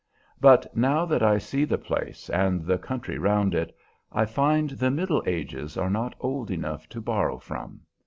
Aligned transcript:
But 0.39 0.75
now 0.75 1.05
that 1.05 1.21
I 1.21 1.37
see 1.37 1.63
the 1.63 1.77
place 1.77 2.27
and 2.31 2.65
the 2.65 2.79
country 2.79 3.19
round 3.19 3.53
it, 3.53 3.77
I 4.11 4.25
find 4.25 4.71
the 4.71 4.89
Middle 4.89 5.21
Ages 5.27 5.77
are 5.77 5.91
not 5.91 6.15
old 6.19 6.49
enough 6.49 6.89
to 6.89 7.01
borrow 7.01 7.37
from. 7.37 7.81